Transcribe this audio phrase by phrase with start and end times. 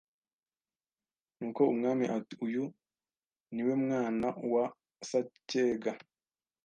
[1.37, 2.63] Nuko umwami ati uyu
[3.53, 4.65] ni we mwana wa
[5.09, 5.91] Sacyega